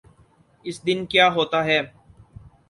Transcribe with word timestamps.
اس 0.65 0.77
دن 0.87 0.99
کیا 1.11 1.25
ہوتاہے۔ 1.35 1.79